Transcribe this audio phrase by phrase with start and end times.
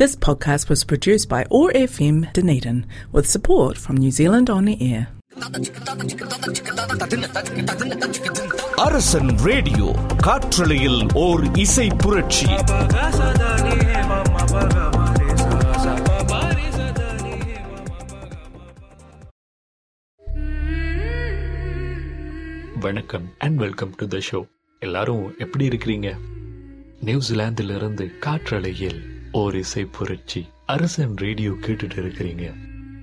[0.00, 4.77] This podcast was produced by OAR FM Dunedin with support from New Zealand On the
[4.83, 5.03] Air.
[8.83, 9.89] Arasan radio
[10.23, 12.49] காற்றலையில் ஓர் இசை புரட்சி
[22.81, 24.39] வணக்கம் and welcome to the show
[24.81, 26.09] எல்லாரும் எப்படி இருக்கிறீங்க
[27.05, 28.99] நியூசிலாந்துல இருந்து காற்றலையில்
[29.31, 30.49] ஓர் இசை புரட்சி.
[30.65, 32.53] அரசன் ரேடியோ கேட்டுட்டு இருக்கிறீங்க.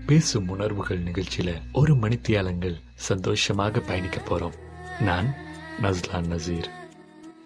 [0.06, 4.52] பேசும் உணர்வுகள் நிகழ்ச்சியில ஒரு மணித்தியாலங்கள் சந்தோஷமாக பயணிக்க போறோம்.
[5.00, 5.34] நான்
[5.82, 6.64] நஸ்லான் நசீர்.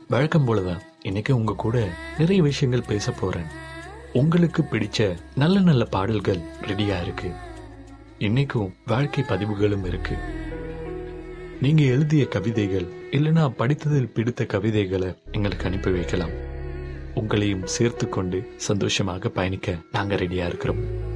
[0.09, 3.47] வழக்கம் போலதான் இன்னைக்கு உங்க கூட நிறைய விஷயங்கள் பேச போறேன்.
[4.13, 7.33] உங்களுக்கு பிடிச்ச நல்ல நல்ல பாடல்கள் ரெடியா இருக்கு.
[8.19, 10.17] இன்னைக்கும் வாழ்க்கை பதிவுகளும் இருக்கு.
[11.61, 16.51] நீங்க எழுதிய கவிதைகள் இல்லைன்னா படித்ததில் பிடித்த கவிதைகளை எங்களுக்கு அனுப்பி வைக்கலாம்.
[17.15, 21.11] உங்களையும் சேர்த்து கொண்டு சந்தோஷமாக பயணிக்க நாங்க ரெடியா இருக்கிறோம்.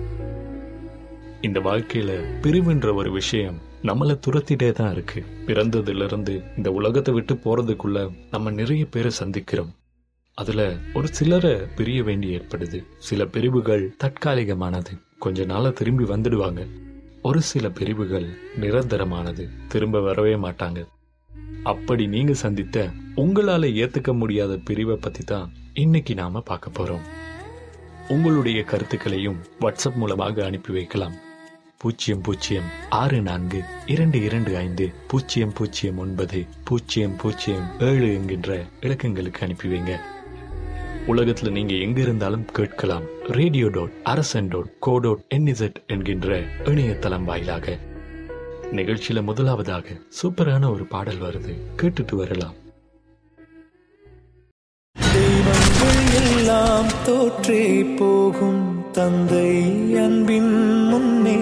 [1.40, 5.24] இந்த வாழ்க்கையில பிரிவுன்ற ஒரு விஷயம் நம்மள துரத்திட்டே தான் இருக்கு.
[5.46, 9.68] பிறந்ததுல இருந்து இந்த உலகத்தை விட்டு போறதுக்குள்ள நம்ம நிறைய பேரை சந்திக்கிறோம்.
[10.34, 12.84] அதுல ஒரு சிலரை பிரிய வேண்டி ஏற்படுது.
[12.98, 15.00] சில பிரிவுகள் தற்காலிகமானது.
[15.18, 16.66] கொஞ்ச நாள திரும்பி வந்துடுவாங்க.
[17.22, 18.26] ஒரு சில பிரிவுகள்
[18.60, 19.48] நிரந்தரமானது.
[19.68, 20.86] திரும்ப வரவே மாட்டாங்க.
[21.62, 27.00] அப்படி நீங்க சந்தித்த உங்களால ஏத்துக்க முடியாத பிரிவை பத்தி தான் இன்னைக்கு நாம பார்க்க போறோம்.
[28.08, 31.12] உங்களுடைய கருத்துக்களையும் வாட்ஸ்அப் மூலமாக அனுப்பி வைக்கலாம்.
[31.78, 39.32] பூஜ்ஜியம் பூஜ்ஜியம் ஆறு நான்கு இரண்டு இரண்டு ஐந்து பூஜ்ஜியம் பூஜ்ஜியம் ஒன்பது பூஜ்ஜியம் பூஜ்ஜியம் ஏழு என்கின்ற இலக்கங்களுக்கு
[39.32, 39.96] அனுப்பி வைங்க.
[41.06, 43.02] உலகத்துல நீங்க எங்க இருந்தாலும் கேட்கலாம்.
[43.26, 47.78] Radio dot Arasan dot co dot NZ என்கின்ற இணையதளம் வாயிலாக.
[48.72, 49.88] நிகழ்ச்சியில முதலாவதாக
[50.22, 51.54] சூப்பரான ஒரு பாடல் வருது.
[51.76, 52.54] கேட்டுட்டு வரலாம்.
[56.46, 59.60] எல்லாம் தோற்றே போகும் தந்தை
[59.96, 61.38] அன்பின் முன்னே.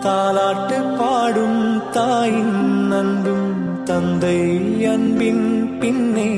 [0.00, 4.38] தாலாட்டு பாடும் தாயின் அன்பும் தந்தை
[4.86, 6.36] அன்பின் பின்னே.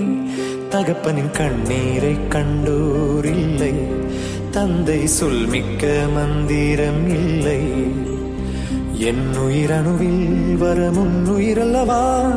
[0.70, 3.74] தகப்பனின் கண்ணீரை கண்டோர் இல்லை
[4.50, 7.60] தந்தை சொல்மிக்க மந்திரம் இல்லை.
[8.94, 12.32] என் உயிரணுவில் வரமுன் உயிரல்லவா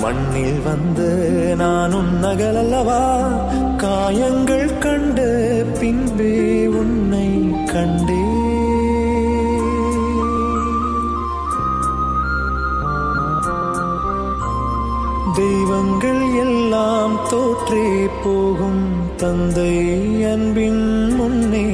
[0.00, 1.08] மண்ணில் வந்து
[1.56, 3.28] நானும் நகலல்லவா?
[3.76, 5.20] காயங்கள் கண்ட
[5.80, 8.22] பின்பே உன்னை கண்டே.
[15.34, 19.72] தெய்வங்கள் எல்லாம் தோற்றே போகும் தந்தை
[20.24, 21.66] அன்பின் முன்னே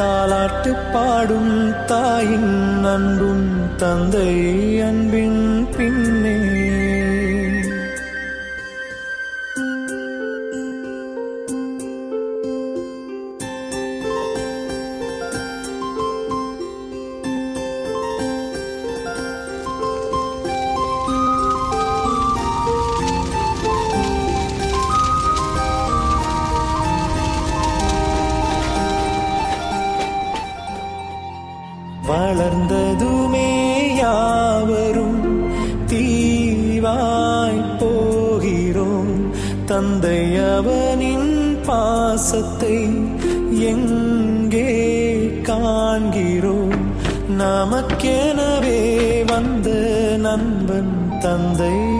[0.00, 4.30] தாலாட்டு பாடும் தாயின் அன்பும் தந்தை
[4.82, 6.49] அன்பின் பின்னே.
[40.60, 42.88] அவனின் பாசத்தை
[43.60, 44.70] எங்கே
[45.42, 46.80] காண்கிறோம்?
[47.38, 48.82] நமக்கெனவே
[49.26, 49.68] வந்த
[50.18, 51.99] நண்பன் தந்தை.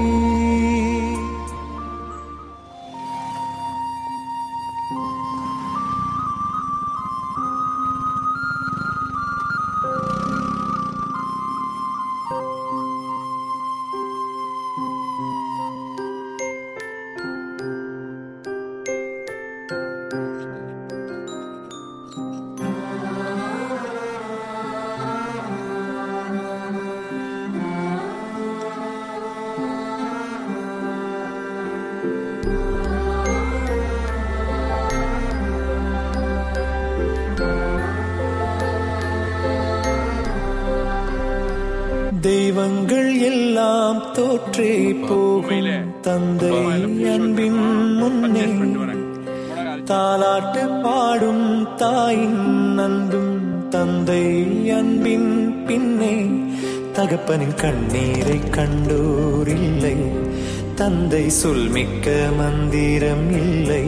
[61.30, 63.86] சொல் மிக்க மந்திரம் இல்லை.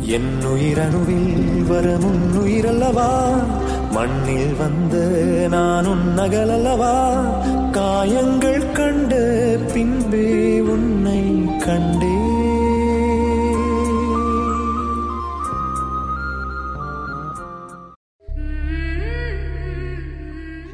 [0.00, 3.42] என் உயிரணுவில் வரமுன் உயிரல்லவா?
[3.90, 5.04] மண்ணில் வந்து
[5.48, 5.86] நான்
[6.18, 7.24] நகலல்லவா?
[7.70, 12.12] காயங்கள் கண்டு பின்பே உன்னை கண்டே.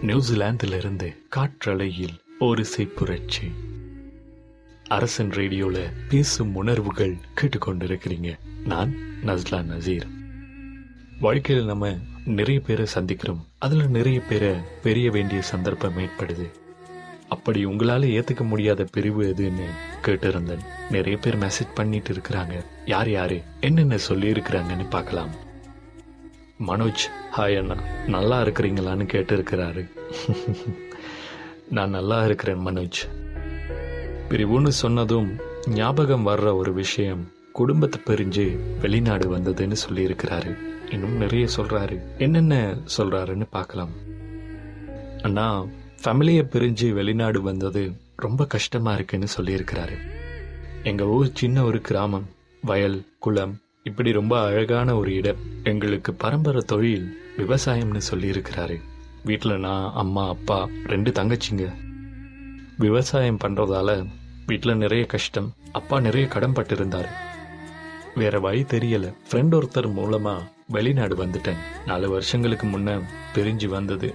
[0.07, 2.65] நியூசிலாந்திலிருந்து காற்றலையில் ஒரு
[2.95, 3.53] புரட்சி.
[4.91, 8.39] அரசன் ரேடியோல பேசும் உணர்வுகள் கேட்டுக்கொண்டிருக்கிறீங்க.
[8.65, 8.95] நான்
[9.27, 10.09] நஸ்லா நசீர்.
[11.21, 13.45] வாழ்க்கையில் நம்ம நிறைய பேரை சந்திக்கிறோம்.
[13.59, 16.51] அதுல நிறைய பேரை பெரிய வேண்டிய சந்தர்ப்பம் ஏற்படுது.
[17.29, 19.65] அப்படி உங்களால ஏத்துக்க முடியாத பிரிவு எதுன்னு
[20.03, 20.65] கேட்டிருந்தேன்.
[20.91, 22.65] நிறைய பேர் மெசேஜ் பண்ணிட்டு இருக்கிறாங்க.
[22.87, 23.43] யார் யாரு?
[23.61, 25.31] என்னென்ன சொல்லி இருக்கிறாங்கன்னு பார்க்கலாம்.
[26.67, 27.77] மனோஜ் ஹாய் அண்ணா.
[28.07, 29.91] நல்லா இருக்கிறீங்களான்னு கேட்டிருக்கிறாரு.
[31.71, 33.29] நான் நல்லா இருக்கிறேன் மனோஜ்.
[34.31, 35.37] பிரிவுன்னு சொன்னதும்
[35.67, 40.57] ஞாபகம் வர்ற ஒரு விஷயம் குடும்பத்தை பிரிஞ்சு வெளிநாடு வந்ததுன்னு சொல்லியிருக்கிறாரு.
[40.91, 42.01] இன்னும் நிறைய சொல்றாரு.
[42.19, 43.91] என்னென்ன சொல்றாருன்னு பார்க்கலாம்.
[45.23, 45.63] அண்ணா
[46.05, 49.97] ஃபேமிலியை பிரிஞ்சு வெளிநாடு வந்தது ரொம்ப கஷ்டமா இருக்குன்னு சொல்லியிருக்கிறாரு.
[50.83, 52.27] எங்க ஊர் சின்ன ஒரு கிராமம்.
[52.63, 55.37] வயல் குளம் இப்படி ரொம்ப அழகான ஒரு இடம்.
[55.63, 58.81] எங்களுக்கு பரம்பரை தொழில் விவசாயம்னு சொல்லியிருக்கிறாரு.
[59.25, 61.75] வீட்டில் நான் அம்மா அப்பா ரெண்டு தங்கச்சிங்க.
[62.79, 64.07] விவசாயம் பண்ணுறதால
[64.51, 65.53] வீட்டில் நிறைய கஷ்டம்.
[65.73, 67.09] அப்பா நிறைய கடன் பட்டிருந்தார்.
[68.15, 69.15] வேற வழி தெரியல.
[69.31, 70.37] ஃப்ரெண்ட் ஒருத்தர் மூலமா
[70.69, 71.57] வெளிநாடு வந்துட்டேன்.
[71.87, 73.03] நாலு வருஷங்களுக்கு முன்ன
[73.35, 74.15] பிரிஞ்சு வந்தது.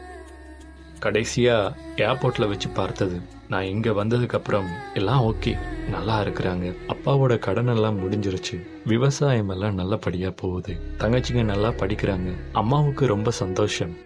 [0.99, 3.21] கடைசியா ஏர்போர்ட்ல வச்சு பார்த்தது.
[3.49, 5.57] நான் இங்க வந்ததுக்கு அப்புறம் எல்லாம் ஓகே
[5.89, 6.75] நல்லா இருக்கிறாங்க.
[6.87, 8.67] அப்பாவோட கடன் எல்லாம் முடிஞ்சிருச்சு.
[8.85, 10.75] விவசாயம் எல்லாம் நல்லபடியா போகுது.
[10.97, 12.33] தங்கச்சிங்க நல்லா படிக்கிறாங்க.
[12.53, 13.97] அம்மாவுக்கு ரொம்ப சந்தோஷம்.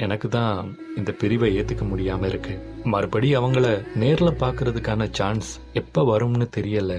[0.00, 2.54] எனக்கு தான் இந்த பிரிவை ஏத்துக்க முடியாம இருக்கு.
[2.84, 3.66] மறுபடி அவங்கள
[4.00, 6.92] நேர்ல பாக்குறதுக்கான சான்ஸ் எப்ப வரும்னு தெரியல.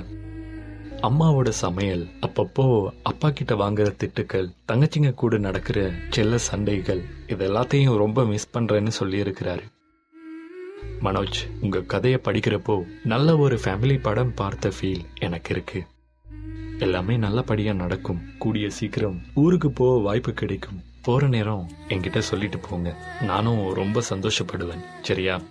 [1.02, 2.66] அம்மாவோட சமையல் அப்பப்போ
[3.04, 9.66] அப்பா கிட்ட வாங்குற திட்டுக்கள் தங்கச்சிங்க கூட நடக்கிற செல்ல சண்டைகள் இது எல்லாத்தையும் ரொம்ப மிஸ் பண்றேன்னு சொல்லியிருக்கிறாரு.
[11.04, 15.82] மனோஜ் உங்க கதையை படிக்கிறப்போ நல்ல ஒரு ஃபேமிலி படம் பார்த்த ஃபீல் எனக்கு இருக்கு.
[16.80, 18.22] எல்லாமே நல்லபடியா நடக்கும்.
[18.38, 20.80] கூடிய சீக்கிரம் ஊருக்கு போக வாய்ப்பு கிடைக்கும்.
[21.02, 22.96] போகிற நேரம் என்கிட்ட சொல்லிட்டு போங்க.
[23.22, 24.86] நானும் ரொம்ப சந்தோஷப்படுவேன்.
[25.02, 25.42] சரியா?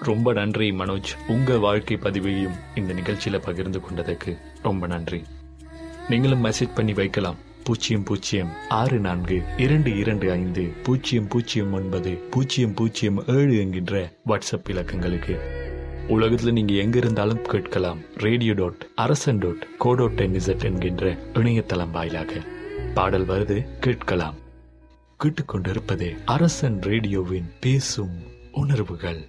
[0.00, 1.14] ரொம்ப நன்றி மனோஜ்.
[1.28, 5.22] உங்கள் வாழ்க்கை பதிவையும் இந்த நிகழ்ச்சியில் பகிர்ந்து கொண்டதுக்கு ரொம்ப நன்றி.
[6.08, 7.36] நீங்களும் மெசேஜ் பண்ணி வைக்கலாம்.
[7.64, 14.68] பூஜ்ஜியம் பூஜ்ஜியம் ஆறு நான்கு இரண்டு இரண்டு ஐந்து பூஜ்ஜியம் பூஜ்ஜியம் ஒன்பது பூஜ்ஜியம் பூஜ்ஜியம் ஏழு என்கின்ற வாட்ஸ்அப்
[14.68, 15.36] இலக்கங்களுக்கு.
[16.08, 17.98] உலகத்தில் நீங்க எங்க இருந்தாலும் கேட்கலாம்.
[18.14, 22.32] Radio dot Arasan dot co dot NZ என்கின்ற இணையதளம் வாயிலாக.
[22.94, 24.34] பாடல் வருது கேட்கலாம்.
[25.24, 28.18] கேட்டுக்கொண்டிருப்பது அரசன் ரேடியோவின் பேசும்
[28.52, 29.28] உணர்வுகள்.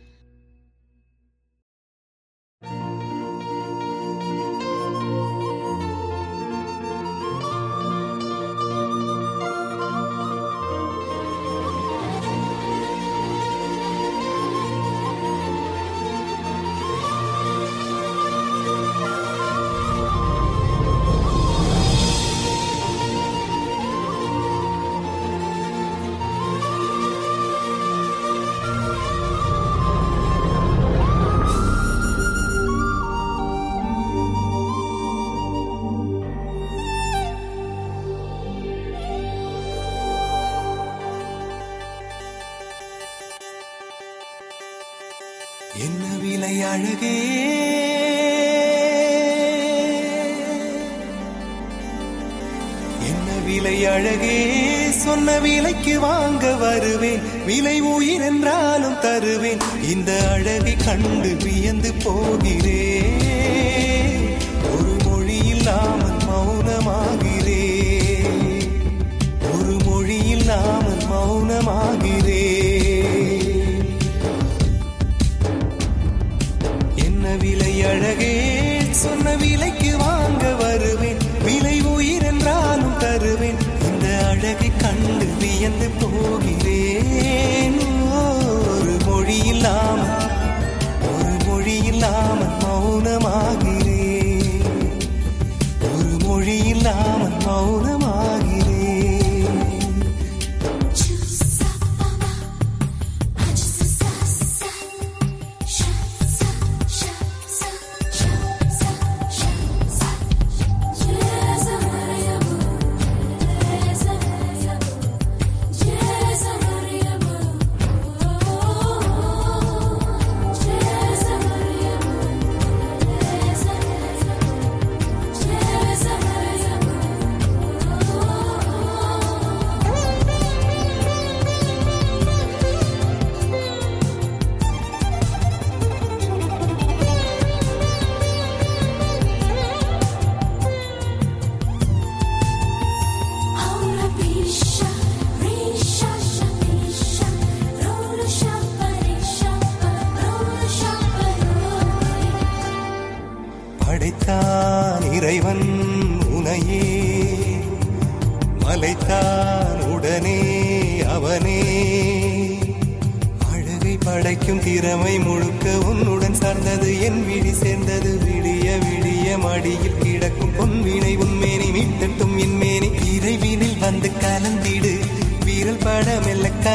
[57.50, 59.60] விலை உயிர் என்றாலும் தருவேன்.
[59.90, 62.89] இந்த அழகை கண்டு வியந்து போகிறேன்.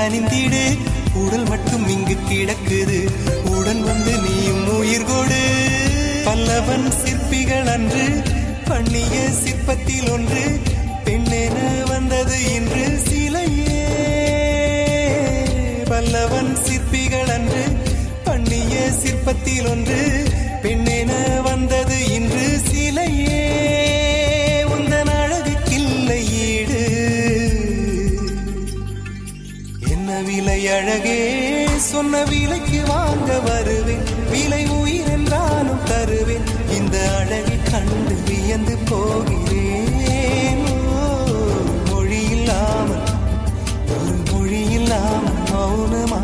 [0.04, 0.64] அணிந்திடு.
[1.14, 2.98] உடல் மட்டும் இங்கு கிடக்குது.
[3.44, 5.42] உடன் வந்து நீயும் உயிர் கொடு.
[6.24, 8.06] பல்லவன் சிற்பிகள் அன்று
[8.64, 10.44] பண்ணிய சிற்பத்தில் ஒன்று
[11.04, 11.56] பெண்ணென
[11.88, 13.82] வந்தது இன்று சிலையே.
[15.84, 17.64] பல்லவன் சிற்பிகள் அன்று
[18.24, 20.00] பண்ணிய சிற்பத்தில் ஒன்று
[20.62, 23.03] பெண்ணென வந்தது இன்று சிலை
[30.74, 31.18] அழகே
[31.76, 34.04] சொன்ன விலைக்கு வாங்க வருவேன்.
[34.30, 36.46] விலை உயிர் என்றாலும் தருவேன்.
[36.76, 40.64] இந்த அழகை கண்டு வியந்து போகிறேன்.
[41.90, 43.04] மொழி இல்லாமல்
[43.94, 46.23] ஒரு மொழி இல்லாமல் மௌனமா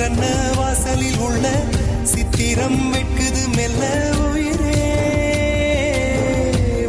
[0.00, 0.24] கண்ண
[0.56, 1.46] வாசலில் உள்ள
[2.04, 3.82] சித்திரம் வெட்குது மெல்ல
[4.26, 4.86] உயிரே.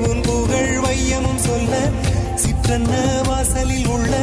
[0.02, 1.74] உன் புகழ் வையமும் சொல்ல
[2.36, 2.94] சிற்றன்ன
[3.30, 4.14] வாசலில் உள்ள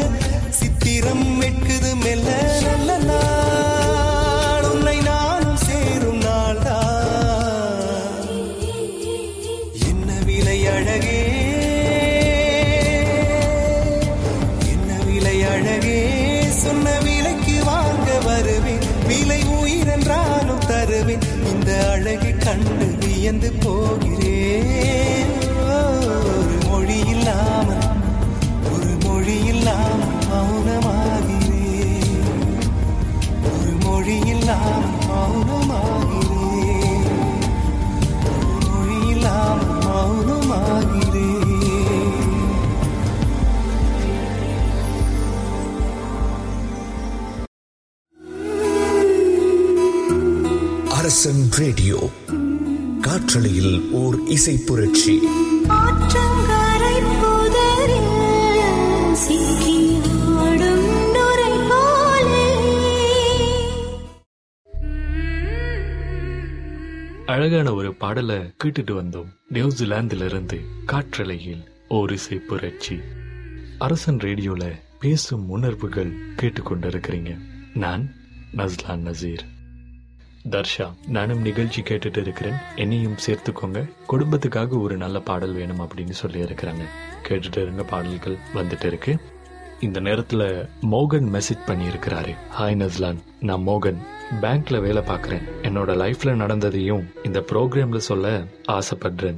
[0.51, 2.29] சித்திரம் வெட்குது மெல்ல
[2.63, 3.21] நல்லலா
[23.31, 25.33] வியந்து போகிறேன்.
[26.35, 27.83] ஒரு மொழி இல்லாமல்
[28.71, 32.15] ஒரு மொழி இல்லாமல் மௌனமாகிறேன்.
[33.51, 37.05] ஒரு மொழி இல்லாமல் மௌனமாகிறேன்.
[38.31, 41.37] ஒரு மொழி இல்லாமல் மௌனமாகிறேன்.
[50.99, 51.99] அரசன் ரேடியோ
[53.19, 55.23] காற்றலையில் ஓர் இசை புரட்சி.
[67.27, 69.29] அழகான ஒரு பாடலை கேட்டுட்டு வந்தோம்.
[69.53, 72.99] நியூசிலாந்துல இருந்து காற்றலையில் ஓர் இசை புரட்சி.
[73.79, 77.39] அரசன் ரேடியோல பேசும் உணர்வுகள் கேட்டுக்கொண்டிருக்கிறீங்க.
[77.75, 78.15] நான்
[78.57, 79.57] நஸ்லான் நசீர்.
[80.45, 82.55] தர்ஷா நானும் நிகழ்ச்சி கேட்டுட்டு இருக்கிறேன்.
[82.77, 83.91] என்னையும் சேர்த்துக்கோங்க.
[84.11, 86.85] குடும்பத்துக்காக ஒரு நல்ல பாடல் வேணும் அப்படின்னு சொல்லி இருக்கிறாங்க
[87.29, 89.17] கேட்டுட்டு இருங்க பாடல்கள் வந்துட்டு இருக்கு.
[89.81, 93.97] இந்த நேரத்துல மோகன் மெசேஜ் பண்ணி இருக்கிறாரு ஹாய் நஸ்லான் நான் மோகன்.
[94.41, 95.43] பேங்க்ல வேலை பார்க்கறேன்.
[95.63, 99.37] என்னோட லைஃப்ல நடந்ததையும் இந்த ப்ரோக்ராம்ல சொல்ல ஆசைப்படுறேன்.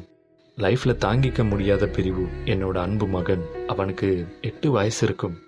[0.57, 3.45] லைஃப்ல தாங்கிக்க முடியாத பிரிவு என்னோட அன்பு மகன்.
[3.67, 5.39] அவனுக்கு எட்டு வயசு இருக்கும்.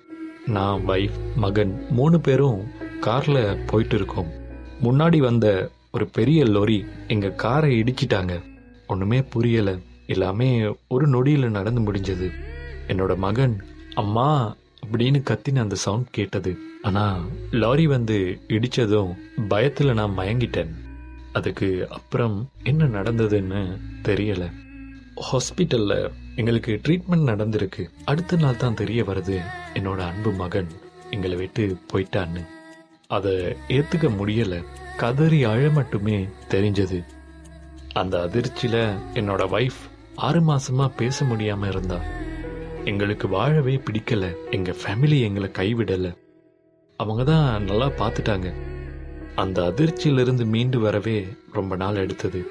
[0.46, 2.68] நான் வைஃப் மகன் மூணு பேரும்
[3.00, 4.40] கார்ல போயிட்டு இருக்கோம்.
[4.82, 8.42] முன்னாடி வந்த ஒரு பெரிய லொரி எங்க காரை இடிச்சிட்டாங்க.
[8.86, 9.78] ஒண்ணுமே புரியல.
[10.06, 12.30] எல்லாமே ஒரு நொடியில நடந்து முடிஞ்சது.
[12.88, 16.56] என்னோட மகன் அம்மா அப்படின்னு கத்தின அந்த சவுண்ட் கேட்டது.
[16.82, 19.14] ஆனா லாரி வந்து இடிச்சதும்
[19.50, 20.70] பயத்துல நான் மயங்கிட்டேன்.
[21.32, 24.52] அதுக்கு அப்புறம் என்ன நடந்ததுன்னு தெரியல.
[25.32, 27.90] ஹாஸ்பிட்டல்ல எங்களுக்கு ட்ரீட்மெண்ட் நடந்திருக்கு.
[28.04, 29.40] அடுத்த நாள் தான் தெரிய வருது
[29.74, 30.66] என்னோட அன்பு மகன்
[31.10, 32.46] எங்களை விட்டு போயிட்டான்னு.
[33.12, 33.32] அதை
[33.68, 34.64] ஏத்துக்க முடியல.
[34.96, 37.04] கதறி அழ மட்டுமே தெரிஞ்சது.
[37.92, 39.80] அந்த அதிர்ச்சியில என்னோட வைஃப்
[40.14, 41.98] ஆறு மாசமா பேச முடியாம இருந்தா.
[42.84, 44.34] எங்களுக்கு வாழவே பிடிக்கல.
[44.50, 46.16] எங்க ஃபேமிலி எங்களை கைவிடல.
[46.96, 48.52] அவங்க தான் நல்லா பார்த்துட்டாங்க.
[49.34, 52.46] அந்த அதிர்ச்சியிலிருந்து மீண்டு வரவே ரொம்ப நாள் எடுத்தது.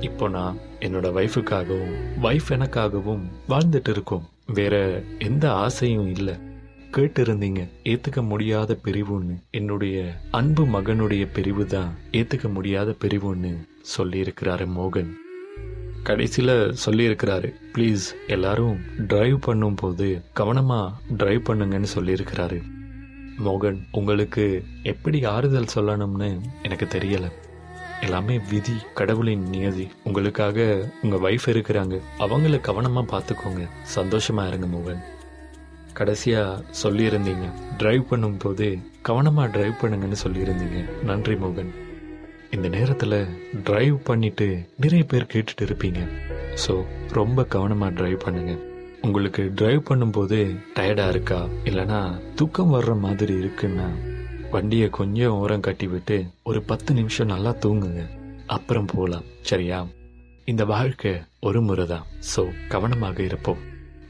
[0.00, 4.28] இப்போ நான் என்னோட வைஃபுக்காகவும் வைஃப் எனக்காகவும் வாழ்ந்துட்டு இருக்கோம்.
[4.46, 6.34] வேற எந்த ஆசையும் இல்லை.
[6.96, 9.42] கேட்டிருந்தீங்க ஏத்துக்க முடியாத பிரிவுன்னு.
[9.50, 13.56] என்னுடைய அன்பு மகனுடைய பிரிவு தான் ஏத்துக்க முடியாத பிரிவுன்னு
[13.98, 15.10] சொல்லியிருக்கிறாரு மோகன்.
[16.02, 22.62] கடைசியில் சொல்லியிருக்கிறாரு ப்ளீஸ் எல்லாரும் டிரைவ் பண்ணும்போது கவனமாக டிரைவ் பண்ணுங்கன்னு சொல்லியிருக்கிறாரு.
[23.44, 27.30] மோகன் உங்களுக்கு எப்படி ஆறுதல் சொல்லணும்னு எனக்கு தெரியல.
[28.02, 29.88] எல்லாமே விதி கடவுளின் நியதி.
[30.04, 32.00] உங்களுக்காக உங்க வைஃப் இருக்கிறாங்க.
[32.18, 33.68] அவங்கள கவனமா பார்த்துக்கோங்க.
[33.96, 35.13] சந்தோஷமா இருங்க மோகன்.
[35.98, 37.46] கடைசியாக சொல்லியிருந்தீங்க.
[37.80, 38.68] டிரைவ் பண்ணும்போது
[39.08, 40.80] கவனமாக டிரைவ் பண்ணுங்கன்னு சொல்லியிருந்தீங்க.
[41.10, 41.72] நன்றி மோகன்.
[42.56, 43.16] இந்த நேரத்தில்
[43.68, 44.46] டிரைவ் பண்ணிட்டு
[44.84, 46.00] நிறைய பேர் கேட்டுட்டு இருப்பீங்க.
[46.64, 46.74] ஸோ
[47.18, 48.54] ரொம்ப கவனமாக டிரைவ் பண்ணுங்க.
[49.06, 50.38] உங்களுக்கு டிரைவ் பண்ணும்போது
[50.76, 51.40] டயர்டாக இருக்கா?
[51.70, 52.00] இல்லைனா
[52.34, 53.88] தூக்கம் வர்ற மாதிரி இருக்குன்னா
[54.54, 58.02] வண்டியை கொஞ்சம் ஓரம் கட்டி விட்டு ஒரு பத்து நிமிஷம் நல்லா தூங்குங்க.
[58.56, 59.78] அப்புறம் போகலாம் சரியா?
[60.52, 61.12] இந்த வாழ்க்கை
[61.48, 63.62] ஒரு முறை தான் ஸோ கவனமாக இருப்போம்.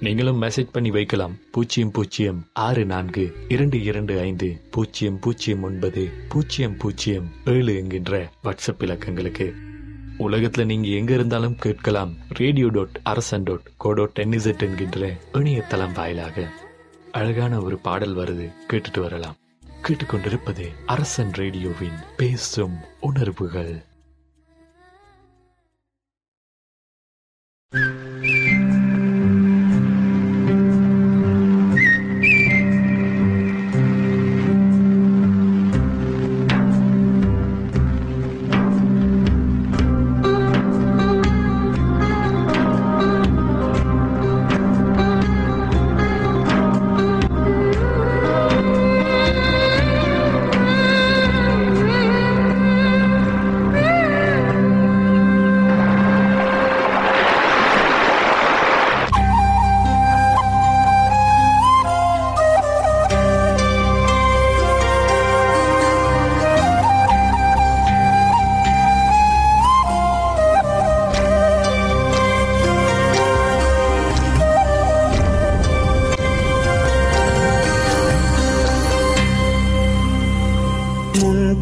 [0.04, 1.36] நீங்களும் மெசேஜ் பண்ணி வைக்கலாம்.
[1.50, 8.82] பூஜ்ஜியம் பூஜ்ஜியம் ஆறு நான்கு இரண்டு இரண்டு ஐந்து பூஜ்ஜியம் பூஜ்ஜியம் ஒன்பது பூஜ்ஜியம் பூஜ்ஜியம் ஏழு என்கின்ற வாட்ஸ்அப்
[8.82, 9.46] இலக்கங்களுக்கு.
[10.18, 12.16] உலகத்துல நீங்க எங்க இருந்தாலும் கேட்கலாம்.
[12.28, 16.48] Radio dot Arasan dot co dot NZ என்கின்ற இணையதளம் வாயிலாக.
[17.12, 18.52] அழகான ஒரு பாடல் வருது.
[18.68, 19.36] கேட்டுட்டு வரலாம்.
[19.82, 23.82] கேட்டுக்கொண்டிருப்பது அரசன் ரேடியோவின் பேசும் உணர்வுகள்.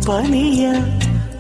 [0.04, 0.72] பனிய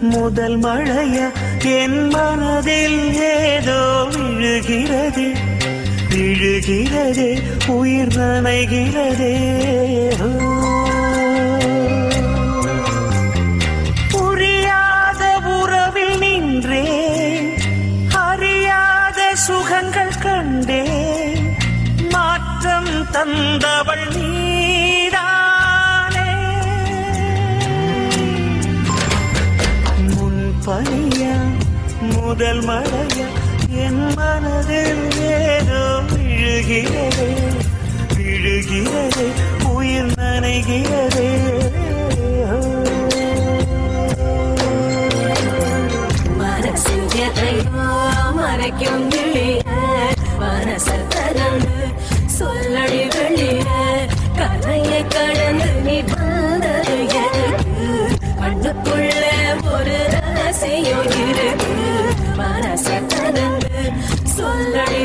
[0.00, 1.30] முதல் மழைய
[1.64, 5.32] என் மனதில் ஏதோ விழுகிறது.
[6.10, 9.34] விழுகிறதே உயிர் நனைகிறதே.
[14.10, 17.54] புரியாத உறவில் நின்றேன்
[18.08, 21.56] அறியாத சுகங்கள் கண்டேன்
[22.10, 23.81] மாற்றம் தந்த
[32.32, 33.24] முதல் மழைய
[33.70, 37.26] என் மனதில் ஏதோ விழுகிறதே
[38.16, 39.26] விழுகிறதே
[39.72, 41.26] உயிர் நனைகிறதே.
[46.40, 47.86] மனசிந்தையோ
[48.38, 49.06] மறைக்கும்
[50.40, 51.76] மனசத்தகண்டு
[52.38, 53.64] சொல்லடி வெளிய
[54.36, 57.88] கதையை கடந்து நீ வந்தது எனக்கு.
[58.40, 59.24] மண்ணுக்குள்ள
[59.72, 61.61] ஒரு ரகசியம் இருக்கு.
[62.81, 63.81] மனசை தகர்ந்து
[64.35, 65.01] சொல்லடி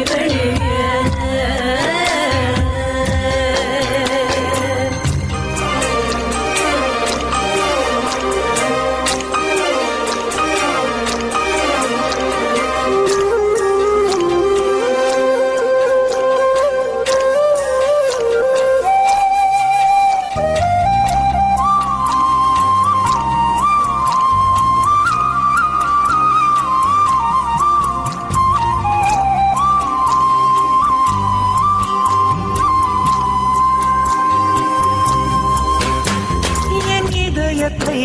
[37.68, 38.02] இதயத்தை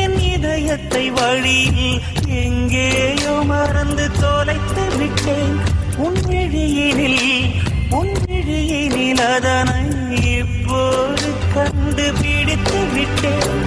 [0.00, 1.96] என் இதயத்தை வழியில்
[2.42, 5.56] எங்கேயோ மறந்து தொலைத்து விட்டேன்?
[5.96, 7.24] உன் விழியினில்
[7.90, 9.82] உன் விழியினில் அதனை
[10.36, 13.66] இப்போது கண்டுபிடித்து விட்டேன்.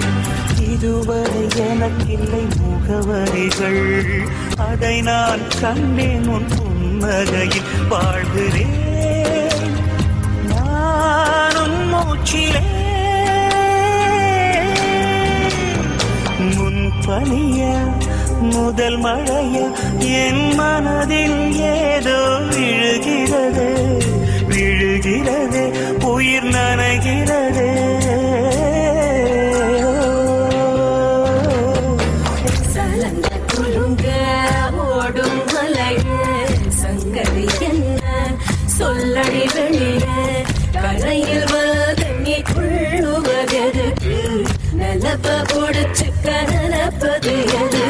[0.72, 3.84] இதுவரை எனக்கில்லை முகவரிகள்.
[4.70, 8.78] அதை நான் கண்டேன் உன் புன்னகையில் வாழ்கிறேன்.
[10.52, 12.64] நானும் மூச்சிலே
[17.06, 17.74] பனிய
[18.40, 23.98] முதல் மழைய என் மனதில் ஏதோ விழுகிறது.
[24.48, 25.72] விழுகிறது
[26.04, 27.70] உயிர் நனைகிறது.
[38.78, 40.04] சொல்லடி வெளிய.
[40.72, 44.16] கரையில் வந்து நீ துள்ளுவதெதுக்கு
[44.72, 47.82] நிலப்ப பொடிச்சுக்க കനലപ്പതിയത്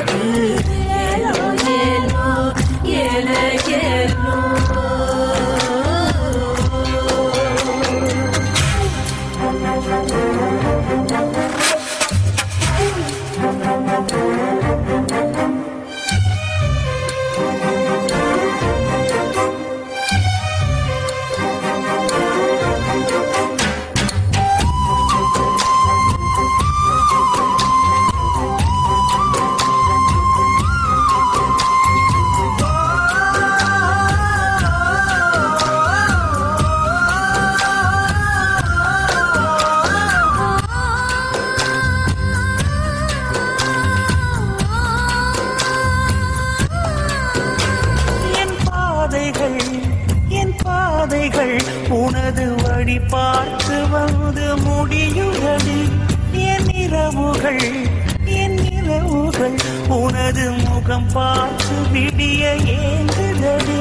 [60.33, 63.81] உனது முகம் பார்த்து விடிய ஏங்குதடி.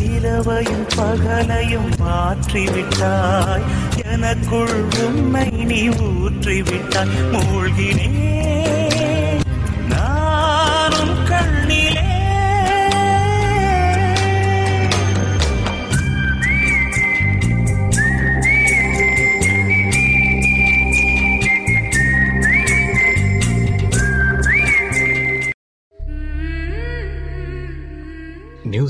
[0.00, 3.62] இரவையும் பகலையும் மாற்றிவிட்டாய்.
[4.04, 7.08] எனக்குள் உண்மை நீ ஊற்றிவிட்டாய்.
[7.32, 8.33] மூழ்கினேன்.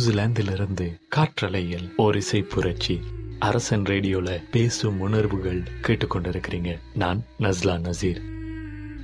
[0.04, 3.00] நியூசிலாந்திலிருந்து காற்றலையில் ஓர் இசை புரட்சி.
[3.38, 6.78] அரசன் ரேடியோல பேசும் உணர்வுகள் கேட்டுக்கொண்டிருக்கிறீங்க.
[6.94, 8.20] நான் நஸ்லா நசீர்.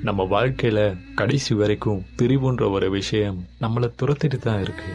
[0.02, 4.92] நம்ம வாழ்க்கையில கடைசி வரைக்கும் பிரிவுன்ற ஒரு விஷயம் நம்மளை துரத்திட்டு தான் இருக்கு.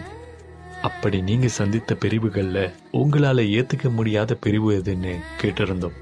[0.82, 5.98] அப்படி நீங்க சந்தித்த பிரிவுகள்ல உங்களால ஏத்துக்க முடியாத பிரிவு எதுன்னு கேட்டிருந்தோம்.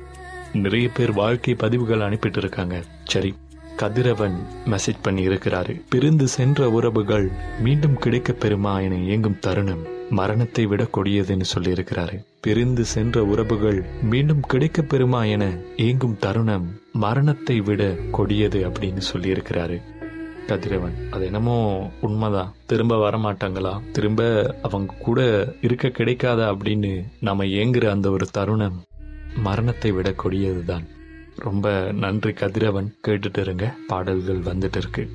[0.54, 3.34] நிறைய பேர் வாழ்க்கை பதிவுகள் அனுப்பிட்டு இருக்காங்க சரி
[3.76, 4.36] கதிரவன்
[4.66, 9.93] மெசேஜ் பண்ணி இருக்கிறாரு பிரிந்து சென்ற உறவுகள் மீண்டும் கிடைக்க பெறுமா என இயங்கும் தருணம்.
[10.14, 11.74] மரணத்தை விட கொடியதுன்னு சொல்லி
[12.42, 15.46] பிரிந்து சென்ற உறவுகள் மீண்டும் கிடைக்க பெறுமா என
[15.78, 19.82] ஏங்கும் தருணம் மரணத்தை விட கொடியது அப்படின்னு சொல்லியிருக்கிறாரு.
[20.48, 22.54] கதிரவன் அது என்னமோ உண்மைதான்.
[22.66, 23.92] திரும்ப வரமாட்டாங்களா?
[23.92, 24.22] திரும்ப
[24.62, 25.20] அவங்க கூட
[25.62, 28.84] இருக்க கிடைக்காதா அப்படின்னு நம்ம ஏங்குற அந்த ஒரு தருணம்
[29.36, 30.88] மரணத்தை விட கொடியதுதான்.
[31.36, 32.96] ரொம்ப நன்றி கதிரவன்.
[33.08, 33.74] கேட்டுட்டு இருங்க.
[33.88, 35.10] பாடல்கள் வந்துட்டு இருக்கு.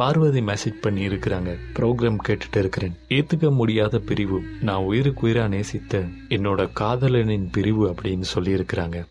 [0.00, 1.58] பார்வதி மெசேஜ் பண்ணி இருக்கிறாங்க.
[1.78, 2.96] ப்ரோக்ராம் கேட்டுட்டு இருக்கிறேன்.
[3.08, 4.42] ஏத்துக்க முடியாத பிரிவு.
[4.60, 9.04] நான் உயிருக்கு உயிரா நேசித்த என்னோட காதலனின் பிரிவு அப்படின்னு சொல்லி இருக்கிறாங்க.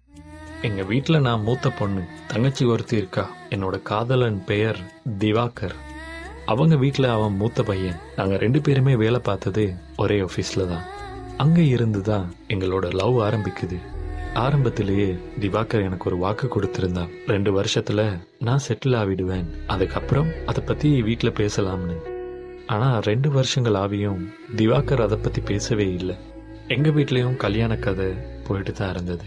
[0.61, 2.01] எங்க வீட்ல நான் மூத்த பொண்ணு.
[2.27, 3.29] தங்கச்சி ஒருத்தி இருக்கா.
[3.49, 4.79] என்னோட காதலன் பெயர்
[5.19, 5.75] திவாகர்.
[6.45, 7.95] அவங்க வீட்டில் அவன் மூத்த பையன்.
[8.15, 10.83] நாங்க ரெண்டு பேருமே வேலை பார்த்தது ஒரே ஆபீஸ்ல தான்.
[11.37, 13.79] அங்க இருந்து தான் எங்களோட லவ் ஆரம்பிக்குது.
[14.33, 21.31] ஆரம்பத்திலேயே திவாகர் எனக்கு ஒரு வாக்கு கொடுத்திருந்தான் ரெண்டு வருஷத்துல நான் செட்டில் ஆவிடுவேன் அதுக்கப்புறம் அதை பத்தி வீட்டில்
[21.31, 21.97] பேசலாம்னு.
[22.67, 26.15] ஆனா ரெண்டு வருஷங்கள் ஆவியும் திவாகர் அதை பத்தி பேசவே இல்லை.
[26.67, 28.13] எங்க வீட்லயும் கல்யாண கதை
[28.47, 29.23] போயிட்டு தான் இருந்தது.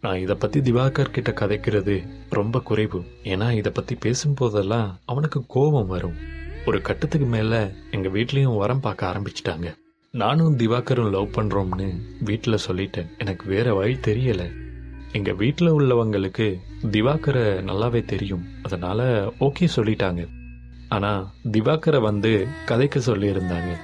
[0.00, 3.04] நான் இதை பத்தி திவாகர் கிட்ட கதைக்கிறது ரொம்ப குறைவு.
[3.22, 6.16] ஏன்னா இதை பத்தி பேசும்போதெல்லாம் அவனுக்கு கோபம் வரும்.
[6.66, 9.74] ஒரு கட்டத்துக்கு மேல எங்க வீட்லயும் உரம் பார்க்க ஆரம்பிச்சிட்டாங்க.
[10.10, 13.18] நானும் திவாகரும் லவ் பண்றோம்னு வீட்டில் சொல்லிட்டேன்.
[13.18, 14.50] எனக்கு வேற வழி தெரியல.
[15.12, 18.44] எங்க வீட்டில் உள்ளவங்களுக்கு திவாகரை நல்லாவே தெரியும்.
[18.62, 20.28] அதனால ஓகே சொல்லிட்டாங்க.
[20.88, 23.76] ஆனா திவாகரை வந்து கதைக்க சொல்லியிருந்தாங்க.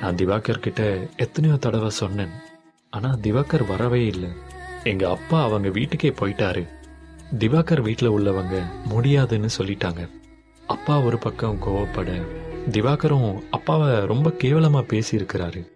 [0.00, 2.30] நான் திவாகர் கிட்ட எத்தனையோ தடவை சொன்னேன்.
[2.90, 4.28] ஆனா திவாகர் வரவே இல்லை.
[4.84, 6.68] எங்க அப்பா அவங்க வீட்டுக்கே போயிட்டாரு.
[7.38, 10.10] திவாகர் வீட்டில் உள்ளவங்க முடியாதுன்னு சொல்லிட்டாங்க.
[10.66, 12.22] அப்பா ஒரு பக்கம் கோவப்பட
[12.70, 15.66] திவாகரும் அப்பாவை ரொம்ப கேவலமா பேசியிருக்கிறாரு.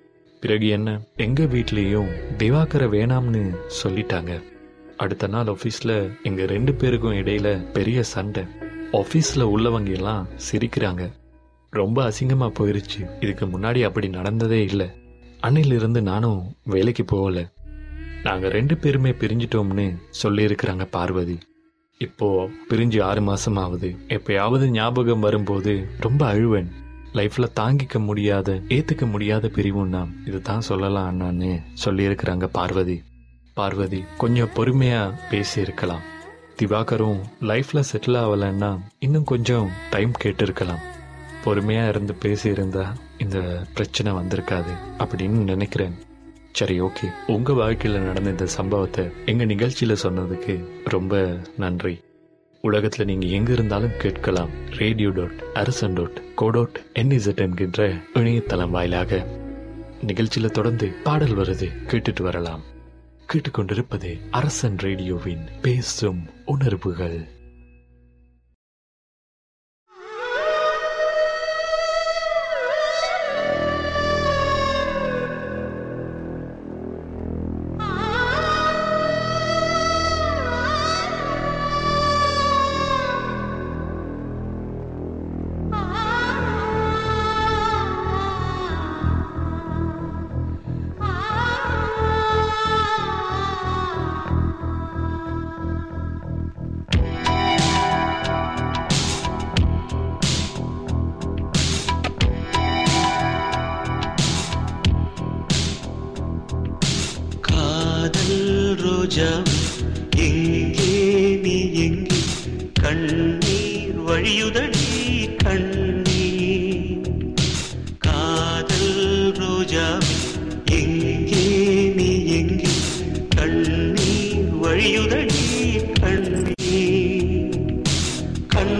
[0.41, 1.01] பிறகு என்ன?
[1.17, 4.43] எங்க வீட்லேயும் திவாகரை வேணாம்னு சொல்லிட்டாங்க.
[4.97, 8.43] அடுத்த நாள் ஆஃபீஸில் எங்க ரெண்டு பேருக்கும் இடையில பெரிய சண்டை.
[8.93, 11.11] ஆஃபீஸில் உள்ளவங்க எல்லாம் சிரிக்கிறாங்க.
[11.71, 13.25] ரொம்ப அசிங்கமா போயிருச்சு.
[13.25, 14.91] இதுக்கு முன்னாடி அப்படி நடந்ததே இல்லை.
[15.43, 17.49] அன்னையிலிருந்து நானும் வேலைக்கு போகல.
[18.23, 21.39] நாங்க ரெண்டு பேருமே பிரிஞ்சிட்டோம்னு சொல்லியிருக்கிறாங்க பார்வதி.
[22.01, 22.27] இப்போ
[22.69, 26.69] பிரிஞ்சு ஆறு மாசம் ஆகுது எப்பயாவது ஞாபகம் வரும்போது ரொம்ப அழுவேன்.
[27.13, 32.97] லைஃப்ல தாங்கிக்க முடியாத ஏத்துக்க முடியாத பிரிவுன்னா இதுதான் சொல்லலாம் அண்ணான்னு சொல்லி இருக்கிறாங்க பார்வதி.
[33.55, 36.05] பார்வதி கொஞ்சம் பொறுமையா பேசி இருக்கலாம்
[36.61, 40.85] திவாகரும் லைஃப்ல செட்டில் ஆகலைன்னா இன்னும் கொஞ்சம் டைம் கேட்டு இருக்கலாம்
[41.45, 42.85] பொறுமையா இருந்து பேசி இருந்தா
[43.19, 43.39] இந்த
[43.75, 45.97] பிரச்சனை வந்திருக்காது அப்படின்னு நினைக்கிறேன்.
[46.59, 47.13] சரி ஓகே.
[47.27, 52.01] உங்க வாழ்க்கையில நடந்த இந்த சம்பவத்தை எங்க நிகழ்ச்சியில சொன்னதுக்கு ரொம்ப நன்றி.
[52.63, 54.49] உலகத்துல நீங்க எங்க இருந்தாலும் கேட்கலாம்.
[54.71, 59.27] Radio dot Arasan dot co dot NZ என்கின்ற இணையதளம் வாயிலாக.
[60.07, 62.63] நிகழ்ச்சியில தொடர்ந்து பாடல் வருது கேட்டுட்டு வரலாம்.
[63.33, 67.29] கேட்டுக்கொண்டிருப்பது அரசன் ரேடியோவின் பேசும் உணர்வுகள்.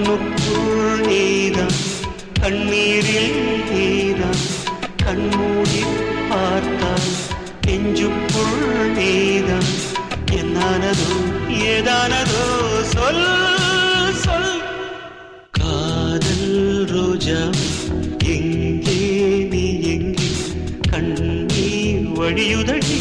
[0.09, 1.75] கண்ணுக்குள் நீதான்
[2.39, 3.35] கண்ணீரில்
[3.71, 4.39] நீதான்
[5.03, 5.81] கண்மூடி
[6.31, 7.09] பார்த்தால்
[7.67, 8.57] நெஞ்சுக்குள்
[8.97, 9.69] நீதான்
[10.39, 11.11] என்னானதோ
[11.67, 12.41] ஏதானதோ
[12.93, 13.23] சொல்
[14.25, 14.51] சொல்.
[15.53, 16.49] காதல்
[16.93, 17.43] ரோஜா
[18.33, 18.99] எங்கே
[19.53, 20.31] நீ எங்கே?
[20.91, 22.99] கண்ணீர் வழியுதடி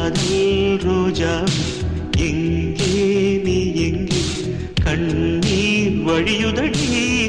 [0.00, 1.44] காதல் ரோஜா
[2.16, 4.20] எங்கே நீ எங்கே?
[4.82, 7.19] கண்ணீர் வழியுதடி.